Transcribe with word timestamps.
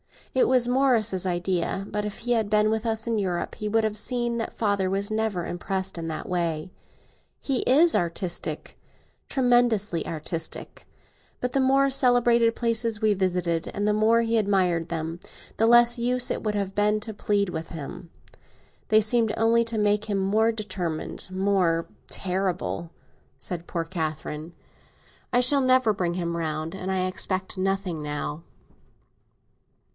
It 0.33 0.47
was 0.47 0.67
Morris's 0.69 1.27
idea; 1.27 1.85
but 1.89 2.05
if 2.05 2.19
he 2.19 2.31
had 2.31 2.49
been 2.49 2.69
with 2.71 2.85
us, 2.87 3.05
in 3.05 3.17
Europe, 3.19 3.55
he 3.55 3.67
would 3.67 3.83
have 3.83 3.97
seen 3.97 4.37
that 4.37 4.53
father 4.53 4.89
was 4.89 5.11
never 5.11 5.45
impressed 5.45 5.95
in 5.97 6.07
that 6.07 6.27
way. 6.27 6.71
He 7.39 7.59
is 7.63 7.95
artistic—tremendously 7.95 10.07
artistic; 10.07 10.87
but 11.39 11.51
the 11.53 11.59
more 11.59 11.91
celebrated 11.91 12.55
places 12.55 12.99
we 12.99 13.13
visited, 13.13 13.69
and 13.75 13.87
the 13.87 13.93
more 13.93 14.21
he 14.21 14.37
admired 14.39 14.89
them, 14.89 15.19
the 15.57 15.67
less 15.67 15.99
use 15.99 16.31
it 16.31 16.41
would 16.41 16.55
have 16.55 16.73
been 16.73 16.99
to 17.01 17.13
plead 17.13 17.49
with 17.49 17.69
him. 17.69 18.09
They 18.87 19.01
seemed 19.01 19.33
only 19.37 19.63
to 19.65 19.77
make 19.77 20.05
him 20.05 20.17
more 20.17 20.51
determined—more 20.53 21.87
terrible," 22.07 22.89
said 23.37 23.67
poor 23.67 23.83
Catherine. 23.83 24.53
"I 25.31 25.41
shall 25.41 25.61
never 25.61 25.93
bring 25.93 26.15
him 26.15 26.35
round, 26.37 26.73
and 26.73 26.91
I 26.91 27.05
expect 27.05 27.55
nothing 27.57 28.01
now." 28.01 28.41